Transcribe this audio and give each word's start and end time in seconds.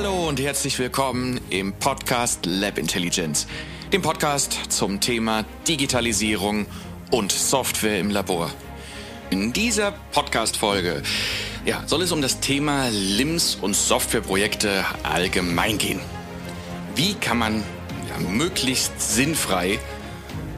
Hallo 0.00 0.28
und 0.28 0.38
herzlich 0.38 0.78
willkommen 0.78 1.40
im 1.50 1.72
Podcast 1.72 2.46
Lab 2.46 2.78
Intelligence, 2.78 3.48
dem 3.92 4.00
Podcast 4.00 4.70
zum 4.70 5.00
Thema 5.00 5.44
Digitalisierung 5.66 6.66
und 7.10 7.32
Software 7.32 7.98
im 7.98 8.08
Labor. 8.08 8.48
In 9.30 9.52
dieser 9.52 9.90
Podcast-Folge 10.12 11.02
ja, 11.64 11.82
soll 11.86 12.02
es 12.02 12.12
um 12.12 12.22
das 12.22 12.38
Thema 12.38 12.90
LIMS 12.90 13.56
und 13.56 13.74
Softwareprojekte 13.74 14.84
allgemein 15.02 15.78
gehen. 15.78 15.98
Wie 16.94 17.14
kann 17.14 17.38
man 17.38 17.64
ja, 18.08 18.20
möglichst 18.20 19.00
sinnfrei 19.00 19.80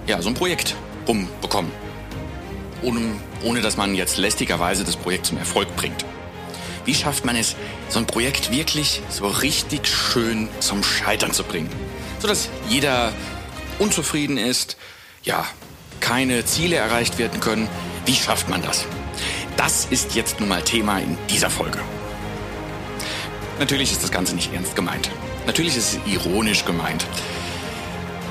ja, 0.07 0.21
so 0.21 0.29
ein 0.29 0.35
Projekt 0.35 0.77
umbekommen, 1.07 1.73
ohne, 2.83 3.15
ohne 3.43 3.63
dass 3.63 3.79
man 3.79 3.95
jetzt 3.95 4.19
lästigerweise 4.19 4.85
das 4.85 4.99
Projekt 4.99 5.25
zum 5.25 5.39
Erfolg 5.39 5.75
bringt? 5.77 6.05
Wie 6.85 6.95
schafft 6.95 7.25
man 7.25 7.37
es, 7.37 7.57
so 7.89 7.99
ein 7.99 8.07
Projekt 8.07 8.51
wirklich 8.51 9.03
so 9.09 9.27
richtig 9.27 9.87
schön 9.87 10.49
zum 10.61 10.83
Scheitern 10.83 11.33
zu 11.33 11.45
bringen? 11.45 11.71
Sodass 12.19 12.49
jeder 12.69 13.13
unzufrieden 13.79 14.39
ist, 14.39 14.77
ja, 15.23 15.47
keine 16.01 16.45
Ziele 16.45 16.77
erreicht 16.77 17.19
werden 17.19 17.41
können. 17.41 17.69
Wie 18.07 18.15
schafft 18.15 18.49
man 18.49 18.63
das? 18.63 18.87
Das 19.57 19.87
ist 19.91 20.15
jetzt 20.15 20.41
nun 20.41 20.49
mal 20.49 20.63
Thema 20.63 20.99
in 20.99 21.19
dieser 21.29 21.51
Folge. 21.51 21.79
Natürlich 23.59 23.93
ist 23.93 24.03
das 24.03 24.11
Ganze 24.11 24.35
nicht 24.35 24.53
ernst 24.55 24.75
gemeint. 24.75 25.11
Natürlich 25.47 25.77
ist 25.77 25.95
es 25.95 26.13
ironisch 26.13 26.65
gemeint. 26.65 27.05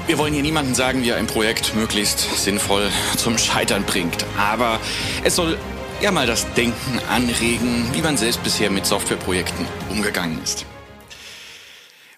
Wir 0.08 0.18
wollen 0.18 0.34
hier 0.34 0.42
niemanden 0.42 0.74
sagen, 0.74 1.04
wie 1.04 1.10
er 1.10 1.18
ein 1.18 1.28
Projekt 1.28 1.76
möglichst 1.76 2.20
sinnvoll 2.44 2.90
zum 3.16 3.38
Scheitern 3.38 3.84
bringt. 3.84 4.26
Aber 4.40 4.80
es 5.24 5.36
soll 5.36 5.60
ja 6.02 6.12
mal 6.12 6.28
das 6.28 6.52
Denken 6.54 7.00
anregen, 7.10 7.94
wie 7.94 8.02
man 8.02 8.16
selbst 8.16 8.42
bisher 8.44 8.70
mit 8.70 8.86
Softwareprojekten 8.86 9.68
umgegangen 9.90 10.42
ist. 10.42 10.66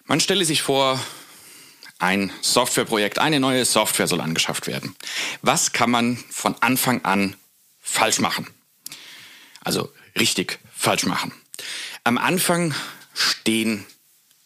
Man 0.04 0.20
stelle 0.20 0.44
sich 0.44 0.62
vor, 0.62 1.00
ein 1.98 2.32
Softwareprojekt, 2.42 3.18
eine 3.18 3.40
neue 3.40 3.64
Software 3.64 4.06
soll 4.06 4.20
angeschafft 4.20 4.66
werden. 4.66 4.94
Was 5.40 5.72
kann 5.72 5.90
man 5.90 6.16
von 6.30 6.54
Anfang 6.60 7.04
an 7.04 7.36
falsch 7.80 8.20
machen? 8.20 8.46
Also 9.64 9.92
richtig 10.18 10.60
falsch 10.76 11.04
machen. 11.04 11.32
Am 12.04 12.18
Anfang 12.18 12.74
stehen 13.14 13.84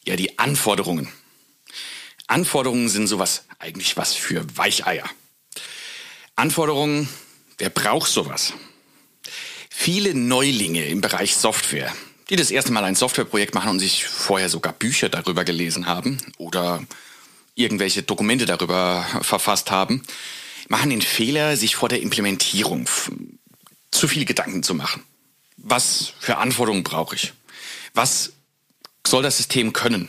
ja 0.04 0.16
die 0.16 0.38
Anforderungen. 0.38 1.12
Anforderungen 2.26 2.88
sind 2.88 3.06
sowas 3.06 3.44
eigentlich 3.58 3.96
was 3.98 4.14
für 4.14 4.44
Weicheier. 4.56 5.08
Anforderungen, 6.36 7.08
wer 7.58 7.70
braucht 7.70 8.10
sowas? 8.10 8.54
Viele 9.86 10.16
Neulinge 10.16 10.84
im 10.86 11.00
Bereich 11.00 11.36
Software, 11.36 11.94
die 12.28 12.34
das 12.34 12.50
erste 12.50 12.72
Mal 12.72 12.82
ein 12.82 12.96
Softwareprojekt 12.96 13.54
machen 13.54 13.70
und 13.70 13.78
sich 13.78 14.04
vorher 14.04 14.48
sogar 14.48 14.72
Bücher 14.72 15.08
darüber 15.08 15.44
gelesen 15.44 15.86
haben 15.86 16.18
oder 16.38 16.84
irgendwelche 17.54 18.02
Dokumente 18.02 18.46
darüber 18.46 19.06
verfasst 19.22 19.70
haben, 19.70 20.02
machen 20.66 20.90
den 20.90 21.02
Fehler, 21.02 21.56
sich 21.56 21.76
vor 21.76 21.88
der 21.88 22.02
Implementierung 22.02 22.88
zu 23.92 24.08
viel 24.08 24.24
Gedanken 24.24 24.64
zu 24.64 24.74
machen. 24.74 25.04
Was 25.56 26.14
für 26.18 26.38
Anforderungen 26.38 26.82
brauche 26.82 27.14
ich? 27.14 27.32
Was 27.94 28.32
soll 29.06 29.22
das 29.22 29.36
System 29.36 29.72
können? 29.72 30.08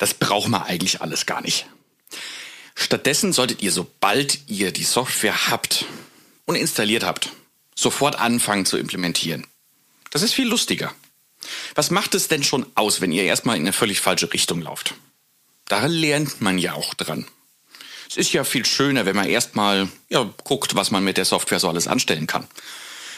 Das 0.00 0.12
braucht 0.12 0.50
man 0.50 0.64
eigentlich 0.64 1.00
alles 1.00 1.24
gar 1.24 1.40
nicht. 1.40 1.66
Stattdessen 2.74 3.32
solltet 3.32 3.62
ihr, 3.62 3.72
sobald 3.72 4.50
ihr 4.50 4.70
die 4.70 4.84
Software 4.84 5.48
habt 5.48 5.86
und 6.44 6.56
installiert 6.56 7.04
habt, 7.04 7.32
sofort 7.82 8.18
anfangen 8.18 8.64
zu 8.64 8.78
implementieren. 8.78 9.46
Das 10.10 10.22
ist 10.22 10.34
viel 10.34 10.48
lustiger. 10.48 10.92
Was 11.74 11.90
macht 11.90 12.14
es 12.14 12.28
denn 12.28 12.42
schon 12.42 12.66
aus, 12.74 13.00
wenn 13.00 13.12
ihr 13.12 13.24
erstmal 13.24 13.56
in 13.56 13.62
eine 13.62 13.72
völlig 13.72 14.00
falsche 14.00 14.32
Richtung 14.32 14.62
lauft? 14.62 14.94
Da 15.66 15.86
lernt 15.86 16.40
man 16.40 16.58
ja 16.58 16.74
auch 16.74 16.94
dran. 16.94 17.26
Es 18.08 18.16
ist 18.16 18.32
ja 18.32 18.44
viel 18.44 18.66
schöner, 18.66 19.06
wenn 19.06 19.16
man 19.16 19.26
erstmal 19.26 19.88
ja, 20.10 20.28
guckt, 20.44 20.74
was 20.74 20.90
man 20.90 21.02
mit 21.02 21.16
der 21.16 21.24
Software 21.24 21.60
so 21.60 21.68
alles 21.68 21.88
anstellen 21.88 22.26
kann. 22.26 22.46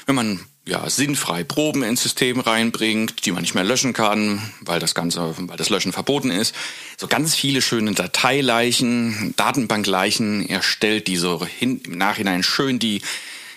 Wenn 0.06 0.14
man 0.14 0.46
ja, 0.66 0.88
sinnfrei 0.88 1.44
Proben 1.44 1.82
ins 1.82 2.02
System 2.02 2.40
reinbringt, 2.40 3.26
die 3.26 3.32
man 3.32 3.42
nicht 3.42 3.54
mehr 3.54 3.64
löschen 3.64 3.92
kann, 3.92 4.40
weil 4.60 4.80
das 4.80 4.94
Ganze, 4.94 5.34
weil 5.36 5.56
das 5.56 5.68
Löschen 5.68 5.92
verboten 5.92 6.30
ist. 6.30 6.54
So 6.96 7.06
ganz 7.06 7.34
viele 7.34 7.60
schöne 7.60 7.92
Dateileichen, 7.92 9.34
Datenbankleichen 9.36 10.48
erstellt, 10.48 11.06
die 11.08 11.16
so 11.16 11.44
hin, 11.44 11.80
im 11.84 11.98
Nachhinein 11.98 12.42
schön 12.42 12.78
die, 12.78 13.02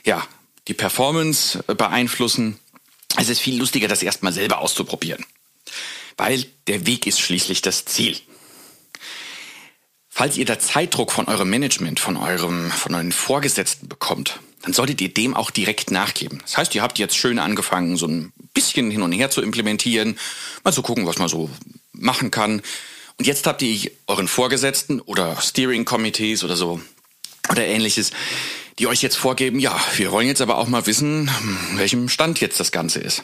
ja, 0.06 0.28
die 0.68 0.74
Performance 0.74 1.64
beeinflussen. 1.64 2.60
Es 3.18 3.30
ist 3.30 3.40
viel 3.40 3.58
lustiger, 3.58 3.88
das 3.88 4.04
erstmal 4.04 4.34
selber 4.34 4.60
auszuprobieren. 4.60 5.26
Weil 6.18 6.46
der 6.68 6.86
Weg 6.86 7.08
ist 7.08 7.20
schließlich 7.20 7.62
das 7.62 7.86
Ziel. 7.86 8.18
Falls 10.10 10.36
ihr 10.36 10.46
da 10.46 10.58
Zeitdruck 10.58 11.12
von 11.12 11.28
eurem 11.28 11.50
Management, 11.50 12.00
von 12.00 12.18
eurem, 12.18 12.72
von 12.72 12.96
euren 12.96 13.12
Vorgesetzten 13.12 13.88
bekommt, 13.88 14.40
dann 14.64 14.74
solltet 14.74 15.00
ihr 15.00 15.14
dem 15.14 15.36
auch 15.36 15.52
direkt 15.52 15.92
nachgeben. 15.92 16.40
Das 16.42 16.58
heißt, 16.58 16.74
ihr 16.74 16.82
habt 16.82 16.98
jetzt 16.98 17.16
schön 17.16 17.38
angefangen, 17.38 17.98
so 17.98 18.08
ein 18.08 18.34
bisschen 18.54 18.90
hin 18.90 19.04
und 19.04 19.12
her 19.12 19.30
zu 19.30 19.42
implementieren, 19.42 20.18
mal 20.64 20.74
zu 20.74 20.82
gucken, 20.82 21.06
was 21.06 21.20
man 21.20 21.30
so 21.30 21.52
machen 21.92 22.32
kann. 22.32 22.64
Und 23.18 23.28
jetzt 23.28 23.46
habt 23.46 23.62
ihr 23.62 23.92
euren 24.08 24.28
Vorgesetzten 24.28 25.02
oder 25.02 25.40
Steering 25.40 25.86
Committees 25.86 26.44
oder 26.44 26.56
so 26.56 26.82
oder 27.50 27.66
ähnliches, 27.66 28.12
die 28.80 28.88
euch 28.88 29.02
jetzt 29.02 29.18
vorgeben, 29.18 29.60
ja, 29.60 29.80
wir 29.96 30.12
wollen 30.12 30.28
jetzt 30.28 30.42
aber 30.42 30.58
auch 30.58 30.68
mal 30.68 30.86
wissen, 30.86 31.30
welchem 31.76 32.10
Stand 32.10 32.40
jetzt 32.40 32.60
das 32.60 32.72
Ganze 32.72 33.00
ist. 33.00 33.24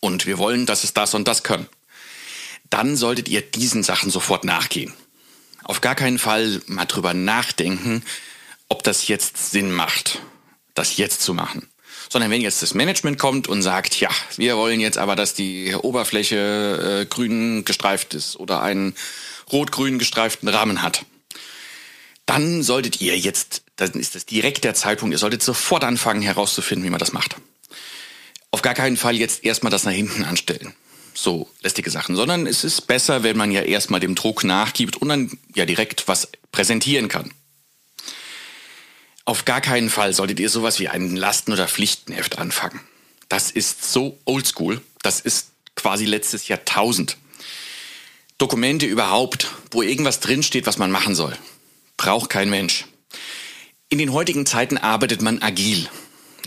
Und 0.00 0.26
wir 0.26 0.38
wollen, 0.38 0.66
dass 0.66 0.84
es 0.84 0.94
das 0.94 1.14
und 1.14 1.28
das 1.28 1.42
können. 1.42 1.68
Dann 2.70 2.96
solltet 2.96 3.28
ihr 3.28 3.42
diesen 3.42 3.82
Sachen 3.82 4.10
sofort 4.10 4.44
nachgehen. 4.44 4.94
Auf 5.64 5.80
gar 5.80 5.94
keinen 5.94 6.18
Fall 6.18 6.60
mal 6.66 6.86
drüber 6.86 7.14
nachdenken, 7.14 8.02
ob 8.68 8.82
das 8.82 9.08
jetzt 9.08 9.50
Sinn 9.50 9.72
macht, 9.72 10.20
das 10.74 10.96
jetzt 10.96 11.22
zu 11.22 11.34
machen. 11.34 11.68
Sondern 12.08 12.30
wenn 12.30 12.40
jetzt 12.40 12.62
das 12.62 12.74
Management 12.74 13.18
kommt 13.18 13.48
und 13.48 13.62
sagt, 13.62 14.00
ja, 14.00 14.10
wir 14.36 14.56
wollen 14.56 14.80
jetzt 14.80 14.98
aber, 14.98 15.16
dass 15.16 15.34
die 15.34 15.74
Oberfläche 15.74 17.02
äh, 17.02 17.06
grün 17.06 17.64
gestreift 17.64 18.14
ist 18.14 18.36
oder 18.36 18.62
einen 18.62 18.94
rot-grün 19.52 19.98
gestreiften 19.98 20.48
Rahmen 20.48 20.82
hat, 20.82 21.04
dann 22.26 22.62
solltet 22.62 23.00
ihr 23.00 23.18
jetzt, 23.18 23.62
dann 23.76 23.92
ist 23.92 24.14
das 24.14 24.26
direkt 24.26 24.64
der 24.64 24.74
Zeitpunkt, 24.74 25.12
ihr 25.12 25.18
solltet 25.18 25.42
sofort 25.42 25.84
anfangen 25.84 26.22
herauszufinden, 26.22 26.84
wie 26.84 26.90
man 26.90 27.00
das 27.00 27.12
macht. 27.12 27.36
Auf 28.50 28.62
gar 28.62 28.74
keinen 28.74 28.96
Fall 28.96 29.16
jetzt 29.16 29.44
erstmal 29.44 29.70
das 29.70 29.84
nach 29.84 29.92
hinten 29.92 30.24
anstellen. 30.24 30.74
So 31.14 31.50
lästige 31.60 31.90
Sachen, 31.90 32.16
sondern 32.16 32.46
es 32.46 32.64
ist 32.64 32.82
besser, 32.82 33.22
wenn 33.22 33.36
man 33.36 33.50
ja 33.50 33.62
erstmal 33.62 34.00
dem 34.00 34.14
Druck 34.14 34.44
nachgibt 34.44 34.96
und 34.96 35.08
dann 35.08 35.38
ja 35.54 35.66
direkt 35.66 36.08
was 36.08 36.28
präsentieren 36.52 37.08
kann. 37.08 37.32
Auf 39.24 39.44
gar 39.44 39.60
keinen 39.60 39.90
Fall 39.90 40.14
solltet 40.14 40.40
ihr 40.40 40.50
sowas 40.50 40.80
wie 40.80 40.88
ein 40.88 41.14
Lasten- 41.16 41.52
oder 41.52 41.68
Pflichtenheft 41.68 42.38
anfangen. 42.38 42.80
Das 43.28 43.50
ist 43.50 43.92
so 43.92 44.18
oldschool. 44.24 44.80
Das 45.02 45.20
ist 45.20 45.48
quasi 45.76 46.04
letztes 46.04 46.48
Jahrtausend. 46.48 47.16
Dokumente 48.38 48.86
überhaupt, 48.86 49.52
wo 49.70 49.82
irgendwas 49.82 50.20
drinsteht, 50.20 50.66
was 50.66 50.78
man 50.78 50.90
machen 50.90 51.14
soll. 51.14 51.36
Braucht 52.02 52.30
kein 52.30 52.50
Mensch. 52.50 52.86
In 53.88 53.98
den 53.98 54.12
heutigen 54.12 54.44
Zeiten 54.44 54.76
arbeitet 54.76 55.22
man 55.22 55.40
agil. 55.40 55.88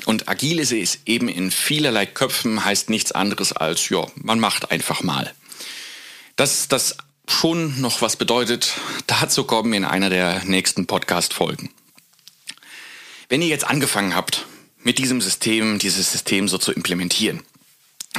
Und 0.06 0.28
agil 0.28 0.60
ist 0.60 0.74
es 0.74 1.00
eben 1.06 1.30
in 1.30 1.50
vielerlei 1.50 2.06
Köpfen, 2.06 2.66
heißt 2.66 2.90
nichts 2.90 3.14
anderes 3.14 3.54
als, 3.54 3.88
ja, 3.88 4.06
man 4.16 4.42
macht 4.42 4.70
einfach 4.70 5.02
mal. 5.02 5.34
Dass 6.36 6.68
das 6.68 6.98
schon 7.26 7.80
noch 7.80 8.02
was 8.02 8.18
bedeutet, 8.18 8.74
dazu 9.08 9.46
kommen 9.46 9.72
in 9.72 9.86
einer 9.86 10.10
der 10.10 10.44
nächsten 10.44 10.88
Podcast-Folgen. 10.88 11.70
Wenn 13.30 13.42
ihr 13.42 13.48
jetzt 13.48 13.66
angefangen 13.66 14.14
habt, 14.14 14.46
mit 14.84 14.98
diesem 14.98 15.22
System, 15.22 15.80
dieses 15.80 16.12
System 16.12 16.50
so 16.50 16.58
zu 16.58 16.74
implementieren, 16.74 17.44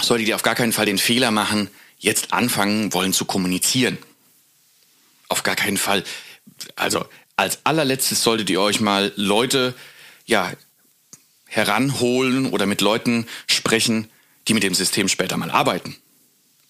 solltet 0.01 0.29
ihr 0.29 0.37
auf 0.37 0.43
gar 0.43 0.55
keinen 0.55 0.73
Fall 0.73 0.87
den 0.87 0.97
Fehler 0.97 1.33
machen, 1.33 1.69
jetzt 1.99 2.33
anfangen 2.33 2.95
wollen 2.95 3.13
zu 3.13 3.27
kommunizieren. 3.27 3.99
Auf 5.29 5.43
gar 5.43 5.55
keinen 5.55 5.77
Fall. 5.77 6.03
Also 6.77 7.05
als 7.37 7.61
allerletztes 7.65 8.23
solltet 8.23 8.51
ihr 8.51 8.61
euch 8.61 8.81
mal 8.81 9.13
Leute, 9.17 9.75
ja, 10.25 10.53
heranholen 11.47 12.51
oder 12.51 12.67
mit 12.67 12.81
Leuten 12.81 13.27
sprechen, 13.47 14.11
die 14.49 14.55
mit 14.55 14.63
dem 14.63 14.75
System 14.75 15.09
später 15.09 15.37
mal 15.37 15.51
arbeiten. 15.51 15.97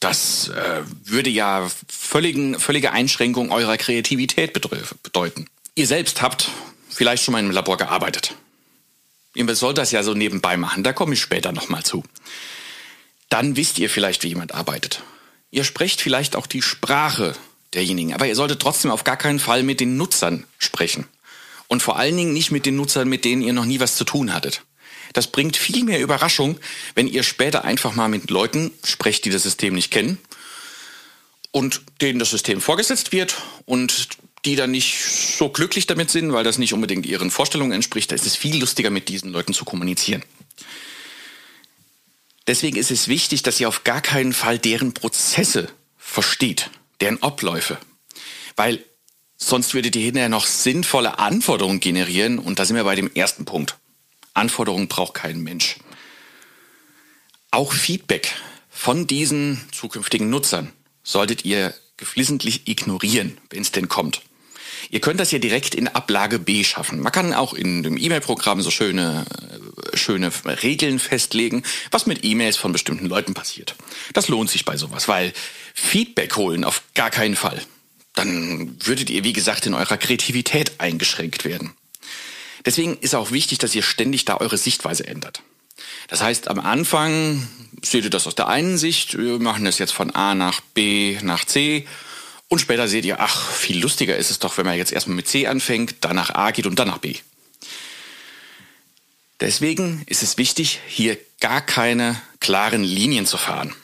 Das 0.00 0.48
äh, 0.48 0.82
würde 1.04 1.30
ja 1.30 1.68
völligen, 1.88 2.60
völlige 2.60 2.92
Einschränkung 2.92 3.50
eurer 3.50 3.78
Kreativität 3.78 4.52
bedeuten. 4.52 5.46
Ihr 5.74 5.86
selbst 5.86 6.20
habt 6.20 6.50
vielleicht 6.90 7.24
schon 7.24 7.32
mal 7.32 7.42
im 7.42 7.50
Labor 7.50 7.76
gearbeitet. 7.76 8.34
Ihr 9.34 9.54
sollt 9.54 9.78
das 9.78 9.92
ja 9.92 10.02
so 10.02 10.14
nebenbei 10.14 10.56
machen, 10.56 10.82
da 10.82 10.92
komme 10.92 11.14
ich 11.14 11.20
später 11.20 11.52
nochmal 11.52 11.82
zu. 11.82 12.04
Dann 13.28 13.56
wisst 13.56 13.78
ihr 13.78 13.90
vielleicht, 13.90 14.22
wie 14.22 14.28
jemand 14.28 14.54
arbeitet. 14.54 15.02
Ihr 15.50 15.64
sprecht 15.64 16.00
vielleicht 16.00 16.36
auch 16.36 16.46
die 16.46 16.62
Sprache 16.62 17.34
derjenigen, 17.74 18.14
aber 18.14 18.26
ihr 18.26 18.36
solltet 18.36 18.60
trotzdem 18.60 18.90
auf 18.90 19.04
gar 19.04 19.16
keinen 19.16 19.38
Fall 19.38 19.62
mit 19.62 19.80
den 19.80 19.96
Nutzern 19.96 20.44
sprechen. 20.58 21.06
Und 21.68 21.82
vor 21.82 21.98
allen 21.98 22.16
Dingen 22.16 22.32
nicht 22.32 22.50
mit 22.50 22.64
den 22.64 22.76
Nutzern, 22.76 23.08
mit 23.08 23.24
denen 23.24 23.42
ihr 23.42 23.52
noch 23.52 23.64
nie 23.64 23.80
was 23.80 23.96
zu 23.96 24.04
tun 24.04 24.32
hattet. 24.32 24.62
Das 25.12 25.26
bringt 25.26 25.56
viel 25.56 25.84
mehr 25.84 26.00
Überraschung, 26.00 26.58
wenn 26.94 27.08
ihr 27.08 27.22
später 27.22 27.64
einfach 27.64 27.94
mal 27.94 28.08
mit 28.08 28.30
Leuten 28.30 28.70
sprecht, 28.84 29.24
die 29.24 29.30
das 29.30 29.42
System 29.42 29.74
nicht 29.74 29.90
kennen 29.90 30.18
und 31.50 31.82
denen 32.00 32.18
das 32.18 32.30
System 32.30 32.60
vorgesetzt 32.60 33.12
wird 33.12 33.36
und 33.64 34.08
die 34.44 34.56
dann 34.56 34.70
nicht 34.70 35.02
so 35.04 35.48
glücklich 35.48 35.86
damit 35.86 36.10
sind, 36.10 36.32
weil 36.32 36.44
das 36.44 36.58
nicht 36.58 36.72
unbedingt 36.72 37.06
ihren 37.06 37.30
Vorstellungen 37.30 37.72
entspricht, 37.72 38.10
da 38.10 38.14
ist 38.14 38.26
es 38.26 38.36
viel 38.36 38.58
lustiger, 38.60 38.90
mit 38.90 39.08
diesen 39.08 39.32
Leuten 39.32 39.54
zu 39.54 39.64
kommunizieren. 39.64 40.22
Deswegen 42.46 42.76
ist 42.76 42.90
es 42.90 43.08
wichtig, 43.08 43.42
dass 43.42 43.58
ihr 43.58 43.68
auf 43.68 43.82
gar 43.82 44.00
keinen 44.00 44.32
Fall 44.32 44.58
deren 44.58 44.94
Prozesse 44.94 45.68
versteht, 45.98 46.70
deren 47.00 47.22
Abläufe. 47.22 47.78
Weil 48.56 48.84
sonst 49.36 49.74
würdet 49.74 49.96
ihr 49.96 50.02
hinterher 50.02 50.28
noch 50.28 50.46
sinnvolle 50.46 51.18
Anforderungen 51.18 51.80
generieren 51.80 52.38
und 52.38 52.58
da 52.58 52.64
sind 52.64 52.76
wir 52.76 52.84
bei 52.84 52.94
dem 52.94 53.10
ersten 53.14 53.44
Punkt. 53.44 53.76
Anforderungen 54.34 54.88
braucht 54.88 55.14
kein 55.14 55.40
Mensch. 55.42 55.76
Auch 57.50 57.72
Feedback 57.72 58.34
von 58.70 59.06
diesen 59.06 59.60
zukünftigen 59.72 60.28
Nutzern 60.28 60.72
solltet 61.02 61.44
ihr 61.44 61.74
geflissentlich 61.96 62.68
ignorieren, 62.68 63.38
wenn 63.50 63.62
es 63.62 63.72
denn 63.72 63.88
kommt. 63.88 64.20
Ihr 64.90 65.00
könnt 65.00 65.20
das 65.20 65.32
ja 65.32 65.38
direkt 65.38 65.74
in 65.74 65.88
Ablage 65.88 66.38
B 66.38 66.62
schaffen. 66.62 67.00
Man 67.00 67.12
kann 67.12 67.32
auch 67.32 67.54
in 67.54 67.82
dem 67.82 67.96
E-Mail-Programm 67.96 68.60
so 68.60 68.70
schöne, 68.70 69.24
äh, 69.92 69.96
schöne 69.96 70.30
Regeln 70.62 70.98
festlegen, 70.98 71.62
was 71.90 72.06
mit 72.06 72.24
E-Mails 72.24 72.56
von 72.56 72.72
bestimmten 72.72 73.06
Leuten 73.06 73.34
passiert. 73.34 73.74
Das 74.12 74.28
lohnt 74.28 74.50
sich 74.50 74.64
bei 74.64 74.76
sowas, 74.76 75.08
weil 75.08 75.32
Feedback 75.76 76.34
holen 76.36 76.64
auf 76.64 76.82
gar 76.94 77.10
keinen 77.10 77.36
Fall. 77.36 77.62
Dann 78.14 78.76
würdet 78.84 79.10
ihr, 79.10 79.22
wie 79.24 79.34
gesagt, 79.34 79.66
in 79.66 79.74
eurer 79.74 79.98
Kreativität 79.98 80.80
eingeschränkt 80.80 81.44
werden. 81.44 81.74
Deswegen 82.64 82.96
ist 82.96 83.14
auch 83.14 83.30
wichtig, 83.30 83.58
dass 83.58 83.74
ihr 83.74 83.82
ständig 83.82 84.24
da 84.24 84.38
eure 84.38 84.56
Sichtweise 84.56 85.06
ändert. 85.06 85.42
Das 86.08 86.22
heißt, 86.22 86.48
am 86.48 86.58
Anfang 86.58 87.46
seht 87.82 88.04
ihr 88.04 88.10
das 88.10 88.26
aus 88.26 88.34
der 88.34 88.48
einen 88.48 88.78
Sicht, 88.78 89.18
wir 89.18 89.38
machen 89.38 89.64
das 89.64 89.78
jetzt 89.78 89.92
von 89.92 90.14
A 90.14 90.34
nach 90.34 90.60
B 90.60 91.18
nach 91.22 91.44
C 91.44 91.86
und 92.48 92.60
später 92.60 92.88
seht 92.88 93.04
ihr, 93.04 93.20
ach, 93.20 93.50
viel 93.50 93.78
lustiger 93.78 94.16
ist 94.16 94.30
es 94.30 94.38
doch, 94.38 94.56
wenn 94.56 94.66
man 94.66 94.78
jetzt 94.78 94.92
erstmal 94.92 95.16
mit 95.16 95.28
C 95.28 95.46
anfängt, 95.46 95.96
dann 96.00 96.16
nach 96.16 96.30
A 96.30 96.52
geht 96.52 96.66
und 96.66 96.78
dann 96.78 96.88
nach 96.88 96.98
B. 96.98 97.16
Deswegen 99.40 100.02
ist 100.06 100.22
es 100.22 100.38
wichtig, 100.38 100.80
hier 100.86 101.18
gar 101.40 101.60
keine 101.60 102.20
klaren 102.40 102.82
Linien 102.82 103.26
zu 103.26 103.36
fahren. 103.36 103.74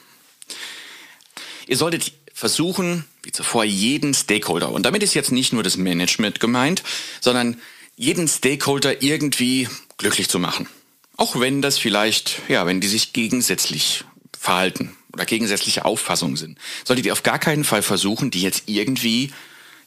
Ihr 1.73 1.77
solltet 1.77 2.11
versuchen, 2.35 3.03
wie 3.23 3.31
zuvor, 3.31 3.63
jeden 3.63 4.13
Stakeholder, 4.13 4.71
und 4.71 4.85
damit 4.85 5.01
ist 5.01 5.15
jetzt 5.15 5.31
nicht 5.31 5.53
nur 5.53 5.63
das 5.63 5.75
Management 5.75 6.39
gemeint, 6.39 6.83
sondern 7.19 7.59
jeden 7.95 8.27
Stakeholder 8.27 9.01
irgendwie 9.01 9.67
glücklich 9.97 10.29
zu 10.29 10.37
machen. 10.37 10.69
Auch 11.17 11.39
wenn 11.39 11.63
das 11.63 11.79
vielleicht, 11.79 12.43
ja, 12.47 12.67
wenn 12.67 12.79
die 12.79 12.87
sich 12.87 13.11
gegensätzlich 13.11 14.03
verhalten 14.39 14.95
oder 15.13 15.25
gegensätzliche 15.25 15.83
Auffassungen 15.83 16.35
sind, 16.35 16.59
solltet 16.83 17.07
ihr 17.07 17.13
auf 17.13 17.23
gar 17.23 17.39
keinen 17.39 17.63
Fall 17.63 17.81
versuchen, 17.81 18.29
die 18.29 18.43
jetzt 18.43 18.65
irgendwie, 18.67 19.31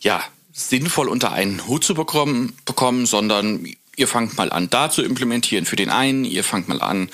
ja, 0.00 0.24
sinnvoll 0.52 1.08
unter 1.08 1.30
einen 1.30 1.68
Hut 1.68 1.84
zu 1.84 1.94
bekommen, 1.94 2.56
bekommen, 2.64 3.06
sondern 3.06 3.64
ihr 3.94 4.08
fangt 4.08 4.36
mal 4.36 4.50
an, 4.50 4.68
da 4.70 4.90
zu 4.90 5.04
implementieren 5.04 5.66
für 5.66 5.76
den 5.76 5.90
einen, 5.90 6.24
ihr 6.24 6.42
fangt 6.42 6.66
mal 6.66 6.82
an 6.82 7.10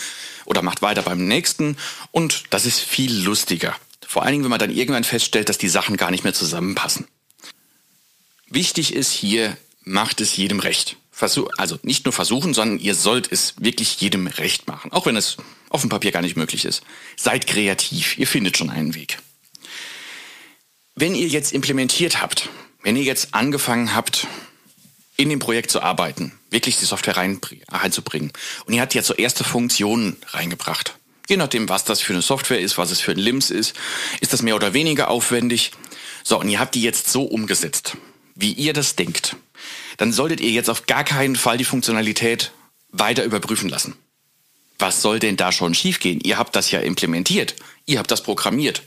oder 0.47 0.63
macht 0.63 0.81
weiter 0.81 1.03
beim 1.03 1.29
nächsten 1.29 1.77
und 2.11 2.45
das 2.49 2.65
ist 2.65 2.81
viel 2.81 3.15
lustiger. 3.15 3.77
Vor 4.13 4.25
allen 4.25 4.33
Dingen, 4.33 4.45
wenn 4.45 4.51
man 4.51 4.59
dann 4.59 4.71
irgendwann 4.71 5.05
feststellt, 5.05 5.49
dass 5.49 5.57
die 5.57 5.71
Sachen 5.71 5.97
gar 5.97 6.11
nicht 6.11 6.23
mehr 6.23 6.35
zusammenpassen. 6.35 7.07
Wichtig 8.47 8.93
ist 8.93 9.11
hier, 9.11 9.57
macht 9.85 10.21
es 10.21 10.37
jedem 10.37 10.61
recht. 10.61 10.99
Versuch, 11.11 11.49
also 11.57 11.79
nicht 11.83 12.05
nur 12.05 12.13
versuchen, 12.13 12.53
sondern 12.53 12.79
ihr 12.79 12.95
sollt 12.95 13.33
es 13.33 13.55
wirklich 13.59 13.99
jedem 14.03 14.27
recht 14.27 14.69
machen, 14.69 14.93
auch 14.93 15.07
wenn 15.07 15.17
es 15.17 15.39
auf 15.71 15.81
dem 15.81 15.89
Papier 15.89 16.13
gar 16.13 16.21
nicht 16.21 16.37
möglich 16.37 16.67
ist. 16.67 16.83
Seid 17.17 17.47
kreativ, 17.47 18.19
ihr 18.19 18.27
findet 18.27 18.59
schon 18.59 18.69
einen 18.69 18.95
Weg. 18.95 19.17
Wenn 20.95 21.15
ihr 21.15 21.29
jetzt 21.29 21.55
implementiert 21.55 22.21
habt, 22.21 22.51
wenn 22.83 22.97
ihr 22.97 23.05
jetzt 23.05 23.33
angefangen 23.33 23.95
habt, 23.95 24.27
in 25.17 25.31
dem 25.31 25.39
Projekt 25.39 25.71
zu 25.71 25.81
arbeiten, 25.81 26.39
wirklich 26.51 26.77
die 26.77 26.85
Software 26.85 27.17
reinzubringen 27.17 28.31
und 28.67 28.75
ihr 28.75 28.83
habt 28.83 28.93
jetzt 28.93 29.07
so 29.07 29.15
erste 29.15 29.43
Funktionen 29.43 30.19
reingebracht, 30.33 30.99
je 31.33 31.37
nachdem, 31.37 31.69
was 31.69 31.85
das 31.85 32.01
für 32.01 32.13
eine 32.13 32.23
Software 32.23 32.61
ist, 32.61 32.79
was 32.79 32.91
es 32.91 33.01
für 33.01 33.11
ein 33.11 33.19
LIMS 33.19 33.51
ist, 33.51 33.75
ist 34.21 34.33
das 34.33 34.43
mehr 34.43 34.57
oder 34.57 34.73
weniger 34.73 35.11
aufwendig. 35.11 35.73
So, 36.23 36.39
und 36.39 36.49
ihr 36.49 36.61
habt 36.61 36.75
die 36.75 36.83
jetzt 36.83 37.11
so 37.11 37.25
umgesetzt, 37.25 37.97
wie 38.35 38.53
ihr 38.53 38.73
das 38.73 38.95
denkt 38.97 39.37
dann 39.97 40.13
solltet 40.13 40.41
ihr 40.41 40.51
jetzt 40.51 40.71
auf 40.71 40.87
gar 40.87 41.05
keinen 41.05 41.37
Fall 41.37 41.59
die 41.59 41.65
Funktionalität 41.65 42.53
weiter 42.91 43.25
überprüfen 43.25 43.69
lassen. 43.69 43.95
Was 44.79 45.03
soll 45.03 45.19
denn 45.19 45.37
da 45.37 45.53
schon 45.53 45.75
schiefgehen? 45.75 46.21
Ihr 46.21 46.39
habt 46.39 46.57
das 46.57 46.71
ja 46.71 46.81
implementiert. 46.81 47.55
Ihr 47.87 47.99
habt 47.99 48.11
das 48.11 48.23
programmiert. 48.23 48.83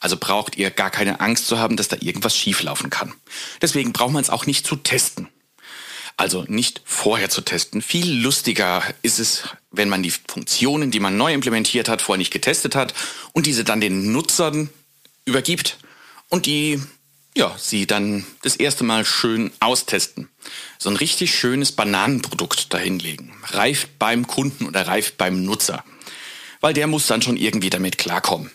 Also 0.00 0.16
braucht 0.16 0.56
ihr 0.56 0.70
gar 0.70 0.90
keine 0.90 1.20
Angst 1.20 1.48
zu 1.48 1.58
haben, 1.58 1.76
dass 1.76 1.88
da 1.88 1.96
irgendwas 2.00 2.36
schieflaufen 2.36 2.90
kann. 2.90 3.14
Deswegen 3.62 3.92
braucht 3.92 4.12
man 4.12 4.22
es 4.22 4.30
auch 4.30 4.46
nicht 4.46 4.66
zu 4.66 4.76
testen. 4.76 5.28
Also 6.16 6.44
nicht 6.46 6.80
vorher 6.84 7.28
zu 7.28 7.40
testen. 7.40 7.82
Viel 7.82 8.20
lustiger 8.20 8.82
ist 9.02 9.18
es, 9.18 9.48
wenn 9.72 9.88
man 9.88 10.02
die 10.02 10.12
Funktionen, 10.12 10.90
die 10.90 11.00
man 11.00 11.16
neu 11.16 11.32
implementiert 11.34 11.88
hat, 11.88 12.02
vorher 12.02 12.18
nicht 12.18 12.32
getestet 12.32 12.76
hat 12.76 12.94
und 13.32 13.46
diese 13.46 13.64
dann 13.64 13.80
den 13.80 14.12
Nutzern 14.12 14.70
übergibt 15.24 15.78
und 16.28 16.46
die 16.46 16.80
ja, 17.36 17.54
sie 17.58 17.86
dann 17.86 18.24
das 18.42 18.56
erste 18.56 18.84
Mal 18.84 19.04
schön 19.04 19.50
austesten. 19.58 20.28
So 20.78 20.88
ein 20.88 20.96
richtig 20.96 21.34
schönes 21.34 21.72
Bananenprodukt 21.72 22.72
dahinlegen. 22.72 23.32
Reift 23.48 23.98
beim 23.98 24.26
Kunden 24.26 24.66
oder 24.66 24.86
reift 24.86 25.18
beim 25.18 25.44
Nutzer. 25.44 25.84
Weil 26.60 26.74
der 26.74 26.86
muss 26.86 27.08
dann 27.08 27.22
schon 27.22 27.36
irgendwie 27.36 27.70
damit 27.70 27.98
klarkommen. 27.98 28.52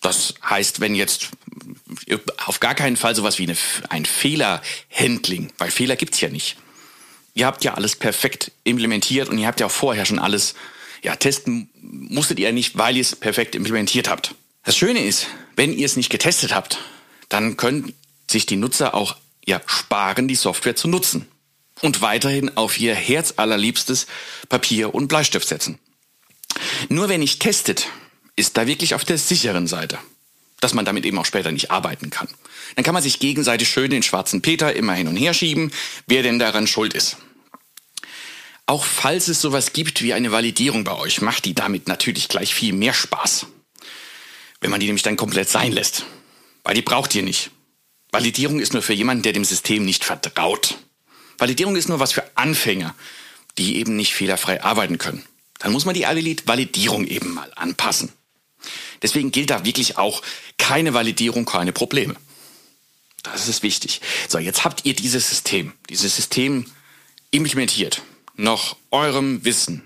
Das 0.00 0.34
heißt, 0.48 0.78
wenn 0.80 0.94
jetzt 0.94 1.30
auf 2.46 2.60
gar 2.60 2.76
keinen 2.76 2.96
Fall 2.96 3.16
sowas 3.16 3.38
wie 3.38 3.44
eine, 3.44 3.56
ein 3.88 4.06
Fehlerhandling, 4.06 5.52
weil 5.58 5.72
Fehler 5.72 5.96
gibt's 5.96 6.20
ja 6.20 6.28
nicht. 6.28 6.56
Ihr 7.38 7.46
habt 7.46 7.62
ja 7.62 7.74
alles 7.74 7.94
perfekt 7.94 8.50
implementiert 8.64 9.28
und 9.28 9.38
ihr 9.38 9.46
habt 9.46 9.60
ja 9.60 9.66
auch 9.66 9.70
vorher 9.70 10.04
schon 10.04 10.18
alles, 10.18 10.54
ja, 11.04 11.14
testen 11.14 11.70
musstet 11.80 12.40
ihr 12.40 12.50
nicht, 12.50 12.76
weil 12.76 12.96
ihr 12.96 13.02
es 13.02 13.14
perfekt 13.14 13.54
implementiert 13.54 14.08
habt. 14.08 14.34
Das 14.64 14.76
Schöne 14.76 15.04
ist, 15.04 15.28
wenn 15.54 15.72
ihr 15.72 15.86
es 15.86 15.96
nicht 15.96 16.10
getestet 16.10 16.52
habt, 16.52 16.80
dann 17.28 17.56
können 17.56 17.94
sich 18.28 18.46
die 18.46 18.56
Nutzer 18.56 18.92
auch 18.92 19.14
ja, 19.46 19.60
sparen, 19.66 20.26
die 20.26 20.34
Software 20.34 20.74
zu 20.74 20.88
nutzen 20.88 21.28
und 21.80 22.02
weiterhin 22.02 22.56
auf 22.56 22.80
ihr 22.80 22.96
herzallerliebstes 22.96 24.08
Papier 24.48 24.92
und 24.92 25.06
Bleistift 25.06 25.46
setzen. 25.46 25.78
Nur 26.88 27.08
wer 27.08 27.18
nicht 27.18 27.38
testet, 27.38 27.86
ist 28.34 28.56
da 28.56 28.66
wirklich 28.66 28.96
auf 28.96 29.04
der 29.04 29.16
sicheren 29.16 29.68
Seite, 29.68 30.00
dass 30.58 30.74
man 30.74 30.84
damit 30.84 31.06
eben 31.06 31.18
auch 31.18 31.24
später 31.24 31.52
nicht 31.52 31.70
arbeiten 31.70 32.10
kann. 32.10 32.26
Dann 32.74 32.84
kann 32.84 32.94
man 32.94 33.02
sich 33.04 33.20
gegenseitig 33.20 33.68
schön 33.68 33.92
den 33.92 34.02
schwarzen 34.02 34.42
Peter 34.42 34.74
immer 34.74 34.94
hin 34.94 35.06
und 35.06 35.16
her 35.16 35.34
schieben, 35.34 35.70
wer 36.08 36.24
denn 36.24 36.40
daran 36.40 36.66
schuld 36.66 36.94
ist. 36.94 37.16
Auch 38.68 38.84
falls 38.84 39.26
es 39.26 39.40
sowas 39.40 39.72
gibt 39.72 40.02
wie 40.02 40.12
eine 40.12 40.30
Validierung 40.30 40.84
bei 40.84 40.94
euch, 40.94 41.20
macht 41.20 41.44
die 41.44 41.54
damit 41.54 41.88
natürlich 41.88 42.28
gleich 42.28 42.54
viel 42.54 42.72
mehr 42.72 42.94
Spaß. 42.94 43.46
Wenn 44.60 44.70
man 44.70 44.78
die 44.78 44.86
nämlich 44.86 45.02
dann 45.02 45.16
komplett 45.16 45.48
sein 45.48 45.72
lässt 45.72 46.04
weil 46.68 46.74
die 46.74 46.82
braucht 46.82 47.14
ihr 47.14 47.22
nicht. 47.22 47.50
Validierung 48.12 48.60
ist 48.60 48.74
nur 48.74 48.82
für 48.82 48.92
jemanden, 48.92 49.22
der 49.22 49.32
dem 49.32 49.44
System 49.44 49.86
nicht 49.86 50.04
vertraut. 50.04 50.76
Validierung 51.38 51.76
ist 51.76 51.88
nur 51.88 51.98
was 51.98 52.12
für 52.12 52.36
Anfänger, 52.36 52.94
die 53.56 53.76
eben 53.78 53.96
nicht 53.96 54.12
fehlerfrei 54.12 54.62
arbeiten 54.62 54.98
können. 54.98 55.24
Dann 55.60 55.72
muss 55.72 55.86
man 55.86 55.94
die 55.94 56.02
Validierung 56.02 57.06
eben 57.06 57.32
mal 57.32 57.50
anpassen. 57.56 58.12
Deswegen 59.00 59.32
gilt 59.32 59.48
da 59.48 59.64
wirklich 59.64 59.96
auch 59.96 60.20
keine 60.58 60.92
Validierung, 60.92 61.46
keine 61.46 61.72
Probleme. 61.72 62.16
Das 63.22 63.48
ist 63.48 63.62
wichtig. 63.62 64.02
So, 64.28 64.38
jetzt 64.38 64.62
habt 64.62 64.84
ihr 64.84 64.94
dieses 64.94 65.26
System, 65.30 65.72
dieses 65.88 66.16
System 66.16 66.66
implementiert, 67.30 68.02
nach 68.38 68.76
eurem 68.90 69.44
Wissen. 69.44 69.82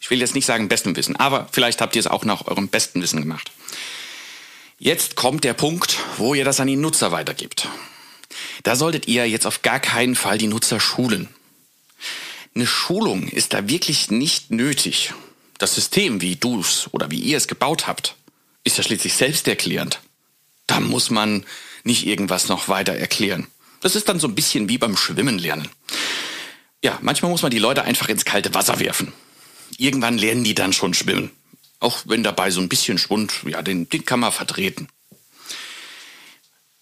Ich 0.00 0.10
will 0.10 0.20
jetzt 0.20 0.34
nicht 0.34 0.46
sagen 0.46 0.68
bestem 0.68 0.94
Wissen, 0.96 1.16
aber 1.16 1.48
vielleicht 1.50 1.80
habt 1.80 1.96
ihr 1.96 2.00
es 2.00 2.06
auch 2.06 2.24
nach 2.24 2.46
eurem 2.46 2.68
besten 2.68 3.00
Wissen 3.00 3.20
gemacht. 3.20 3.50
Jetzt 4.78 5.16
kommt 5.16 5.44
der 5.44 5.54
Punkt, 5.54 5.98
wo 6.18 6.34
ihr 6.34 6.44
das 6.44 6.60
an 6.60 6.66
die 6.66 6.76
Nutzer 6.76 7.10
weitergibt. 7.10 7.68
Da 8.62 8.76
solltet 8.76 9.08
ihr 9.08 9.28
jetzt 9.28 9.46
auf 9.46 9.62
gar 9.62 9.80
keinen 9.80 10.14
Fall 10.14 10.38
die 10.38 10.46
Nutzer 10.46 10.78
schulen. 10.78 11.28
Eine 12.54 12.66
Schulung 12.66 13.28
ist 13.28 13.54
da 13.54 13.68
wirklich 13.68 14.10
nicht 14.10 14.50
nötig. 14.50 15.12
Das 15.58 15.74
System, 15.74 16.20
wie 16.20 16.36
du 16.36 16.60
es 16.60 16.88
oder 16.92 17.10
wie 17.10 17.20
ihr 17.20 17.36
es 17.36 17.48
gebaut 17.48 17.86
habt, 17.86 18.16
ist 18.64 18.78
ja 18.78 18.84
schließlich 18.84 19.14
selbsterklärend. 19.14 20.00
Da 20.66 20.80
muss 20.80 21.10
man 21.10 21.44
nicht 21.84 22.06
irgendwas 22.06 22.48
noch 22.48 22.68
weiter 22.68 22.94
erklären. 22.94 23.46
Das 23.80 23.94
ist 23.94 24.08
dann 24.08 24.20
so 24.20 24.28
ein 24.28 24.34
bisschen 24.34 24.68
wie 24.68 24.78
beim 24.78 24.96
Schwimmen 24.96 25.38
lernen. 25.38 25.68
Ja, 26.82 26.98
manchmal 27.02 27.30
muss 27.30 27.42
man 27.42 27.50
die 27.50 27.58
Leute 27.58 27.82
einfach 27.82 28.08
ins 28.08 28.24
kalte 28.24 28.54
Wasser 28.54 28.78
werfen. 28.78 29.12
Irgendwann 29.76 30.18
lernen 30.18 30.44
die 30.44 30.54
dann 30.54 30.72
schon 30.72 30.94
schwimmen. 30.94 31.30
Auch 31.80 31.98
wenn 32.06 32.22
dabei 32.22 32.50
so 32.50 32.60
ein 32.60 32.68
bisschen 32.68 32.98
Schwund, 32.98 33.32
ja, 33.46 33.62
den, 33.62 33.88
den 33.88 34.04
kann 34.04 34.20
man 34.20 34.32
vertreten. 34.32 34.88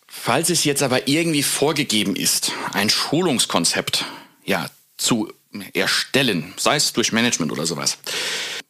Falls 0.07 0.51
es 0.51 0.65
jetzt 0.65 0.83
aber 0.83 1.09
irgendwie 1.09 1.43
vorgegeben 1.43 2.17
ist, 2.17 2.53
ein 2.73 2.91
Schulungskonzept, 2.91 4.05
ja, 4.45 4.69
zu 4.97 5.33
erstellen, 5.73 6.53
sei 6.57 6.77
es 6.77 6.93
durch 6.93 7.13
Management 7.13 7.53
oder 7.53 7.67
sowas, 7.67 7.99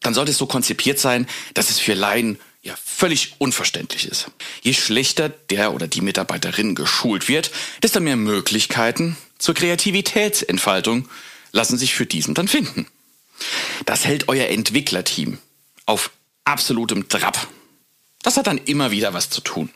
dann 0.01 0.15
sollte 0.15 0.33
es 0.33 0.39
so 0.39 0.47
konzipiert 0.47 0.99
sein, 0.99 1.27
dass 1.55 1.71
es 1.71 1.79
für 1.79 1.95
Laien 1.95 2.39
ja 2.67 2.75
völlig 2.85 3.35
unverständlich 3.39 4.07
ist. 4.07 4.31
Je 4.63 4.75
schlechter 4.75 5.29
der 5.29 5.73
oder 5.73 5.87
die 5.87 6.01
Mitarbeiterin 6.01 6.75
geschult 6.75 7.29
wird, 7.29 7.51
desto 7.83 8.01
mehr 8.01 8.17
Möglichkeiten 8.17 9.17
zur 9.39 9.55
Kreativitätsentfaltung 9.55 11.09
lassen 11.53 11.79
sich 11.79 11.95
für 11.95 12.07
diesen 12.07 12.35
dann 12.35 12.49
finden. 12.49 12.87
Das 13.85 14.05
hält 14.05 14.29
euer 14.29 14.49
Entwicklerteam 14.49 15.39
auf 15.87 16.11
absolutem 16.45 17.09
Trab. 17.09 17.47
Das 18.23 18.37
hat 18.37 18.47
dann 18.49 18.59
immer 18.59 18.91
wieder 18.91 19.15
was 19.15 19.31
zu 19.31 19.41
tun. 19.41 19.71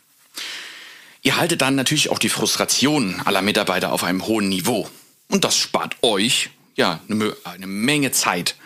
Ihr 1.23 1.37
haltet 1.37 1.61
dann 1.61 1.75
natürlich 1.75 2.11
auch 2.11 2.19
die 2.19 2.29
Frustration 2.29 3.21
aller 3.25 3.43
Mitarbeiter 3.43 3.93
auf 3.93 4.03
einem 4.03 4.27
hohen 4.27 4.49
Niveau. 4.49 4.91
Und 5.29 5.45
das 5.45 5.57
spart 5.57 5.97
euch 6.03 6.51
ja 6.75 7.01
eine, 7.09 7.67
Menge 7.67 8.11
Zeit 8.11 8.57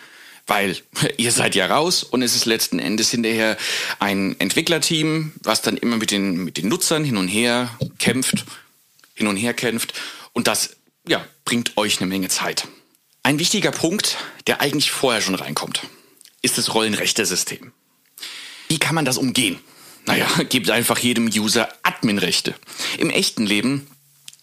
weil 0.47 0.77
ihr 1.17 1.31
seid 1.31 1.55
ja 1.55 1.67
raus 1.67 2.03
und 2.03 2.21
es 2.21 2.35
ist 2.35 2.45
letzten 2.45 2.79
Endes 2.79 3.11
hinterher 3.11 3.57
ein 3.99 4.39
Entwicklerteam, 4.39 5.33
was 5.43 5.61
dann 5.61 5.77
immer 5.77 5.97
mit 5.97 6.11
den, 6.11 6.43
mit 6.43 6.57
den 6.57 6.67
Nutzern 6.67 7.03
hin 7.03 7.17
und 7.17 7.27
her 7.27 7.69
kämpft, 7.99 8.45
hin 9.13 9.27
und 9.27 9.37
her 9.37 9.53
kämpft 9.53 9.93
und 10.33 10.47
das 10.47 10.75
ja, 11.07 11.25
bringt 11.45 11.77
euch 11.77 11.99
eine 11.99 12.07
Menge 12.07 12.29
Zeit. 12.29 12.67
Ein 13.23 13.39
wichtiger 13.39 13.71
Punkt, 13.71 14.17
der 14.47 14.61
eigentlich 14.61 14.91
vorher 14.91 15.21
schon 15.21 15.35
reinkommt, 15.35 15.81
ist 16.41 16.57
das 16.57 16.73
Rollenrechte-System. 16.73 17.71
Wie 18.67 18.79
kann 18.79 18.95
man 18.95 19.05
das 19.05 19.17
umgehen? 19.17 19.59
Naja, 20.05 20.27
gibt 20.49 20.69
einfach 20.69 20.99
jedem 20.99 21.27
User 21.27 21.69
Adminrechte. 21.83 22.53
Im 22.97 23.09
echten 23.09 23.45
Leben 23.45 23.87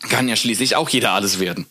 kann 0.08 0.28
ja 0.28 0.34
schließlich 0.34 0.74
auch 0.74 0.88
jeder 0.88 1.12
alles 1.12 1.38
werden 1.38 1.66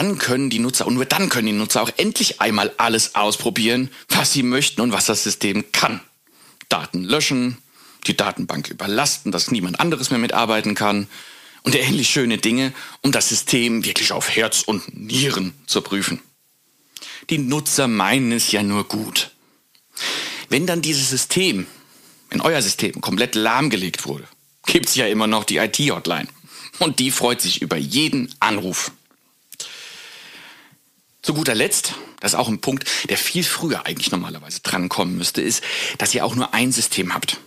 dann 0.00 0.16
können 0.16 0.48
die 0.48 0.60
Nutzer, 0.60 0.86
und 0.86 0.94
nur 0.94 1.04
dann 1.04 1.28
können 1.28 1.48
die 1.48 1.52
Nutzer 1.52 1.82
auch 1.82 1.90
endlich 1.98 2.40
einmal 2.40 2.72
alles 2.78 3.16
ausprobieren, 3.16 3.90
was 4.08 4.32
sie 4.32 4.42
möchten 4.42 4.80
und 4.80 4.92
was 4.92 5.04
das 5.04 5.22
System 5.22 5.72
kann. 5.72 6.00
Daten 6.70 7.04
löschen, 7.04 7.58
die 8.06 8.16
Datenbank 8.16 8.70
überlasten, 8.70 9.30
dass 9.30 9.50
niemand 9.50 9.78
anderes 9.78 10.08
mehr 10.08 10.18
mitarbeiten 10.18 10.74
kann 10.74 11.06
und 11.64 11.74
ähnlich 11.74 12.08
schöne 12.08 12.38
Dinge, 12.38 12.72
um 13.02 13.12
das 13.12 13.28
System 13.28 13.84
wirklich 13.84 14.12
auf 14.12 14.30
Herz 14.30 14.62
und 14.62 14.96
Nieren 14.96 15.52
zu 15.66 15.82
prüfen. 15.82 16.22
Die 17.28 17.36
Nutzer 17.36 17.86
meinen 17.86 18.32
es 18.32 18.52
ja 18.52 18.62
nur 18.62 18.84
gut. 18.84 19.32
Wenn 20.48 20.66
dann 20.66 20.80
dieses 20.80 21.10
System, 21.10 21.66
in 22.30 22.40
euer 22.40 22.62
System, 22.62 23.02
komplett 23.02 23.34
lahmgelegt 23.34 24.06
wurde, 24.06 24.24
gibt's 24.64 24.94
ja 24.94 25.06
immer 25.06 25.26
noch 25.26 25.44
die 25.44 25.58
IT-Hotline. 25.58 26.28
Und 26.78 27.00
die 27.00 27.10
freut 27.10 27.42
sich 27.42 27.60
über 27.60 27.76
jeden 27.76 28.34
Anruf. 28.40 28.92
Zu 31.22 31.34
guter 31.34 31.54
Letzt, 31.54 31.94
das 32.20 32.32
ist 32.32 32.38
auch 32.38 32.48
ein 32.48 32.60
Punkt, 32.60 32.88
der 33.08 33.18
viel 33.18 33.44
früher 33.44 33.86
eigentlich 33.86 34.10
normalerweise 34.10 34.60
drankommen 34.60 35.16
müsste, 35.16 35.42
ist, 35.42 35.62
dass 35.98 36.14
ihr 36.14 36.24
auch 36.24 36.34
nur 36.34 36.54
ein 36.54 36.72
System 36.72 37.12
habt. 37.14 37.38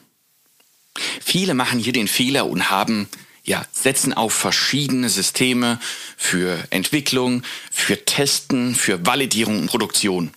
Viele 1.23 1.53
machen 1.53 1.79
hier 1.79 1.93
den 1.93 2.07
Fehler 2.07 2.45
und 2.45 2.69
haben, 2.69 3.09
ja, 3.43 3.65
setzen 3.71 4.13
auf 4.13 4.33
verschiedene 4.33 5.09
Systeme 5.09 5.79
für 6.17 6.63
Entwicklung, 6.69 7.43
für 7.71 8.05
Testen, 8.05 8.75
für 8.75 9.05
Validierung 9.05 9.61
und 9.61 9.67
Produktion. 9.67 10.31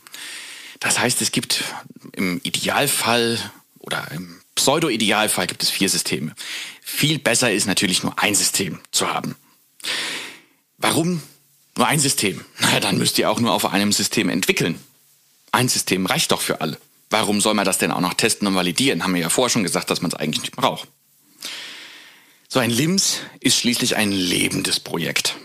Das 0.81 0.99
heißt, 0.99 1.21
es 1.21 1.31
gibt 1.31 1.64
im 2.12 2.40
Idealfall 2.43 3.38
oder 3.78 4.11
im 4.12 4.40
Pseudo-Idealfall 4.55 5.47
gibt 5.47 5.62
es 5.62 5.71
vier 5.71 5.88
Systeme. 5.88 6.35
Viel 6.83 7.19
besser 7.19 7.52
ist 7.52 7.66
natürlich 7.66 8.02
nur 8.02 8.19
ein 8.19 8.35
System 8.35 8.81
zu 8.90 9.12
haben. 9.12 9.37
Warum 10.78 11.23
nur 11.76 11.87
ein 11.87 12.00
System. 12.00 12.45
Naja, 12.61 12.80
dann 12.80 12.99
müsst 12.99 13.18
ihr 13.18 13.30
auch 13.30 13.40
nur 13.40 13.52
auf 13.52 13.66
einem 13.66 13.92
System 13.92 14.28
entwickeln. 14.28 14.78
Ein 15.52 15.68
System 15.68 16.06
reicht 16.06 16.33
doch 16.33 16.40
für 16.40 16.61
alle. 16.61 16.78
Warum 17.11 17.40
soll 17.40 17.54
man 17.54 17.64
das 17.64 17.78
denn 17.78 17.92
auch 17.92 18.00
noch 18.00 18.14
testen 18.14 18.49
und 18.49 18.54
validieren? 18.54 19.02
Haben 19.02 19.14
wir 19.14 19.21
ja 19.21 19.28
vorher 19.28 19.50
schon 19.50 19.62
gesagt, 19.62 19.90
dass 19.90 20.02
man 20.02 20.11
es 20.11 20.16
eigentlich 20.16 20.42
nicht 20.42 20.56
braucht. 20.56 20.88
So 22.49 22.59
ein 22.59 22.71
LIMS 22.71 23.21
ist 23.40 23.59
schließlich 23.59 23.97
ein 23.97 24.12
lebendes 24.12 24.80
Projekt. 24.80 25.37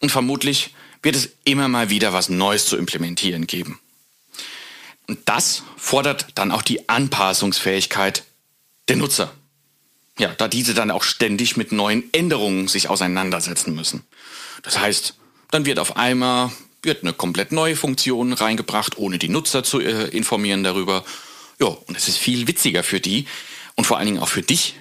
Und 0.00 0.10
vermutlich 0.10 0.74
wird 1.02 1.16
es 1.16 1.30
immer 1.44 1.68
mal 1.68 1.90
wieder 1.90 2.12
was 2.12 2.28
Neues 2.28 2.66
zu 2.66 2.76
implementieren 2.76 3.46
geben. 3.46 3.78
Und 5.06 5.18
das 5.24 5.62
fordert 5.76 6.28
dann 6.36 6.52
auch 6.52 6.62
die 6.62 6.88
Anpassungsfähigkeit 6.88 8.24
der 8.88 8.96
Nutzer. 8.96 9.32
Ja, 10.18 10.28
da 10.34 10.48
diese 10.48 10.74
dann 10.74 10.90
auch 10.90 11.02
ständig 11.02 11.56
mit 11.56 11.72
neuen 11.72 12.04
Änderungen 12.12 12.68
sich 12.68 12.88
auseinandersetzen 12.88 13.74
müssen. 13.74 14.04
Das 14.62 14.78
heißt, 14.78 15.14
dann 15.50 15.66
wird 15.66 15.78
auf 15.78 15.96
einmal 15.96 16.50
wird 16.82 17.02
eine 17.02 17.12
komplett 17.12 17.52
neue 17.52 17.76
Funktion 17.76 18.32
reingebracht, 18.32 18.96
ohne 18.96 19.18
die 19.18 19.28
Nutzer 19.28 19.62
zu 19.62 19.80
äh, 19.80 20.08
informieren 20.08 20.64
darüber. 20.64 21.04
Ja, 21.60 21.66
und 21.66 21.96
es 21.96 22.08
ist 22.08 22.16
viel 22.16 22.46
witziger 22.46 22.82
für 22.82 23.00
die 23.00 23.26
und 23.74 23.86
vor 23.86 23.98
allen 23.98 24.06
Dingen 24.06 24.22
auch 24.22 24.28
für 24.28 24.42
dich, 24.42 24.76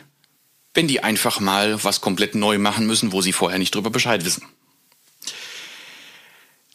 wenn 0.74 0.88
die 0.88 1.04
einfach 1.04 1.40
mal 1.40 1.84
was 1.84 2.00
komplett 2.00 2.36
neu 2.36 2.58
machen 2.58 2.86
müssen, 2.86 3.12
wo 3.12 3.22
sie 3.22 3.34
vorher 3.34 3.60
nicht 3.60 3.76
drüber 3.76 3.90
Bescheid 3.90 4.24
wissen. 4.24 4.46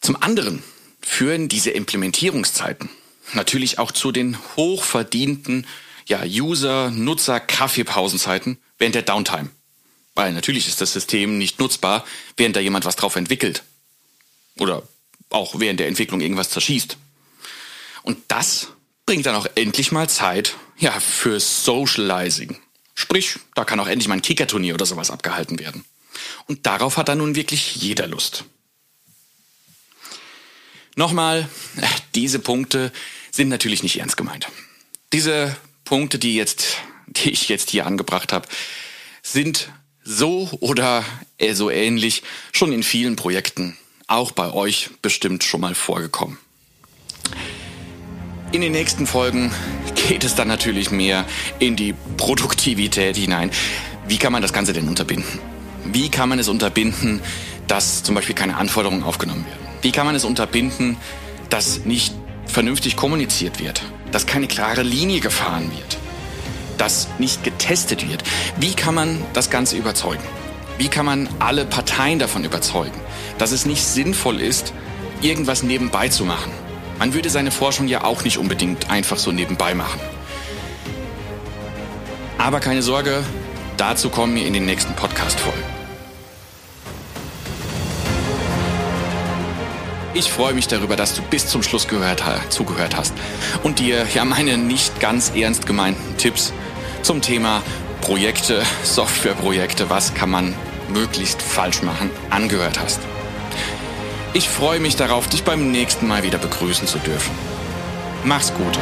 Zum 0.01 0.17
anderen 0.17 0.63
führen 1.01 1.49
diese 1.49 1.71
Implementierungszeiten 1.71 2.91
natürlich 3.33 3.79
auch 3.79 3.93
zu 3.93 4.13
den 4.13 4.37
hochverdienten 4.57 5.67
ja, 6.07 6.23
User, 6.25 6.91
Nutzer, 6.91 7.41
Kaffeepausenzeiten 7.41 8.59
während 8.77 8.95
der 8.95 9.03
Downtime. 9.03 9.49
Weil 10.15 10.35
natürlich 10.35 10.69
ist 10.69 10.83
das 10.83 10.93
System 10.93 11.39
nicht 11.39 11.59
nutzbar, 11.59 12.05
während 12.37 12.57
da 12.57 12.61
jemand 12.61 12.85
was 12.85 12.97
drauf 12.97 13.17
entwickelt 13.17 13.65
oder 14.59 14.83
auch 15.31 15.59
während 15.59 15.81
der 15.81 15.89
Entwicklung 15.89 16.21
irgendwas 16.21 16.51
zerschießt. 16.51 16.97
Und 18.03 18.19
das 18.29 18.69
bringt 19.07 19.27
dann 19.27 19.35
auch 19.35 19.47
endlich 19.55 19.93
mal 19.93 20.09
Zeit, 20.09 20.55
ja, 20.79 20.99
für 21.01 21.41
Socializing. 21.41 22.59
Sprich, 22.95 23.37
da 23.55 23.65
kann 23.65 23.81
auch 23.81 23.89
endlich 23.89 24.09
mal 24.09 24.15
ein 24.15 24.23
Kickerturnier 24.23 24.75
oder 24.75 24.87
sowas 24.87 25.11
abgehalten 25.11 25.59
werden. 25.59 25.85
Und 26.47 26.67
darauf 26.67 26.97
hat 26.97 27.09
dann 27.09 27.19
nun 27.19 27.35
wirklich 27.35 27.77
jeder 27.77 28.07
Lust. 28.07 28.45
Nochmal, 30.97 31.49
diese 32.15 32.39
Punkte 32.39 32.93
sind 33.33 33.49
natürlich 33.49 33.83
nicht 33.83 33.99
ernst 33.99 34.17
gemeint. 34.17 34.47
Diese 35.13 35.57
Punkte, 35.85 36.19
die 36.19 36.37
jetzt, 36.37 36.77
die 37.09 37.31
ich 37.31 37.49
jetzt 37.49 37.71
hier 37.71 37.87
angebracht 37.87 38.33
habe, 38.33 38.49
sind 39.23 39.71
so 40.05 40.49
oder 40.61 41.05
so 41.53 41.71
ähnlich 41.71 42.23
schon 42.53 42.73
in 42.73 42.83
vielen 42.83 43.17
Projekten 43.17 43.77
auch 44.07 44.33
bei 44.33 44.53
euch 44.53 44.91
bestimmt 45.03 45.45
schon 45.45 45.61
mal 45.61 45.75
vorgekommen. 45.75 46.39
In 48.53 48.61
den 48.61 48.73
nächsten 48.73 49.07
Folgen 49.07 49.53
geht 50.09 50.23
es 50.23 50.35
dann 50.35 50.49
natürlich 50.49 50.91
mehr 50.91 51.25
in 51.59 51.77
die 51.77 51.95
Produktivität 52.17 53.17
hinein. 53.17 53.51
Wie 54.07 54.19
kann 54.19 54.33
man 54.33 54.43
das 54.43 54.53
Ganze 54.53 54.73
denn 54.73 54.89
unterbinden? 54.89 55.41
Wie 55.87 56.09
kann 56.09 56.29
man 56.29 56.39
es 56.39 56.49
unterbinden, 56.49 57.21
dass 57.67 58.03
zum 58.03 58.15
Beispiel 58.15 58.35
keine 58.35 58.57
Anforderungen 58.57 59.03
aufgenommen 59.03 59.45
werden? 59.47 59.67
Wie 59.83 59.93
kann 59.93 60.07
man 60.07 60.15
es 60.15 60.25
unterbinden, 60.25 60.97
dass 61.51 61.85
nicht 61.85 62.15
vernünftig 62.47 62.97
kommuniziert 62.97 63.61
wird? 63.61 63.83
Dass 64.13 64.27
keine 64.27 64.47
klare 64.47 64.83
Linie 64.83 65.21
gefahren 65.21 65.71
wird? 65.73 65.99
Dass 66.79 67.09
nicht 67.19 67.45
getestet 67.45 68.09
wird? 68.09 68.23
Wie 68.59 68.75
kann 68.75 68.95
man 68.95 69.21
das 69.33 69.51
Ganze 69.51 69.77
überzeugen? 69.77 70.23
Wie 70.79 70.89
kann 70.89 71.07
man 71.07 71.29
alle 71.39 71.65
Parteien 71.65 72.19
davon 72.19 72.45
überzeugen, 72.45 73.01
dass 73.38 73.53
es 73.53 73.67
nicht 73.67 73.85
sinnvoll 73.85 74.41
ist, 74.41 74.73
irgendwas 75.23 75.62
nebenbei 75.62 76.09
zu 76.09 76.25
machen? 76.25 76.53
Man 76.99 77.14
würde 77.14 77.31
seine 77.31 77.50
Forschung 77.50 77.88
ja 77.88 78.05
auch 78.05 78.25
nicht 78.25 78.38
unbedingt 78.38 78.91
einfach 78.91 79.19
so 79.19 79.33
nebenbei 79.33 79.75
machen. 79.75 80.00
Aber 82.38 82.61
keine 82.61 82.83
Sorge, 82.83 83.25
dazu 83.76 84.11
kommen 84.11 84.37
wir 84.37 84.47
in 84.47 84.53
den 84.53 84.67
nächsten 84.67 84.95
Podcast-Folgen. 84.95 85.62
Ich 90.17 90.31
freue 90.31 90.55
mich 90.55 90.69
darüber, 90.69 90.95
dass 90.95 91.14
du 91.14 91.23
bis 91.23 91.49
zum 91.49 91.64
Schluss 91.64 91.88
gehört, 91.88 92.23
zugehört 92.49 92.97
hast 92.97 93.12
und 93.64 93.81
dir 93.81 94.07
ja 94.14 94.25
meine 94.25 94.57
nicht 94.57 95.00
ganz 95.00 95.33
ernst 95.35 95.67
gemeinten 95.67 96.17
Tipps 96.17 96.53
zum 97.03 97.21
Thema 97.21 97.62
Projekte, 98.00 98.62
Softwareprojekte, 98.85 99.91
was 99.91 100.14
kann 100.14 100.31
man 100.31 100.55
möglichst 100.88 101.43
falsch 101.43 101.83
machen, 101.83 102.11
angehört 102.31 102.79
hast. 102.79 103.00
Ich 104.37 104.49
freue 104.49 104.81
mich 104.81 104.97
darauf, 104.97 105.29
dich 105.29 105.45
beim 105.45 105.71
nächsten 105.71 106.09
Mal 106.09 106.25
wieder 106.25 106.38
begrüßen 106.38 106.88
zu 106.88 106.99
dürfen. 106.99 107.31
Mach's 108.25 108.53
gut. 108.53 108.76